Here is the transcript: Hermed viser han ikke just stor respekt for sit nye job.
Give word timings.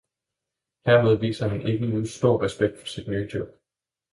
Hermed 0.85 1.19
viser 1.23 1.47
han 1.51 1.67
ikke 1.67 1.85
just 1.91 2.15
stor 2.17 2.43
respekt 2.43 2.77
for 2.77 2.87
sit 2.87 3.07
nye 3.07 3.29
job. 3.33 3.47